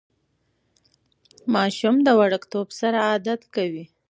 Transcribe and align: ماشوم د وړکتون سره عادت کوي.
ماشوم 1.53 1.95
د 2.03 2.07
وړکتون 2.19 2.67
سره 2.81 2.97
عادت 3.09 3.41
کوي. 3.55 3.85